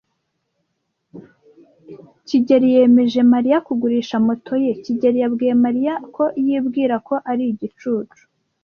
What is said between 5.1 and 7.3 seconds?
yabwiye Mariya ko yibwiraga ko